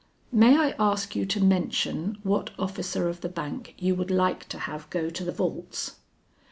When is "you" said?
1.15-1.27, 3.77-3.93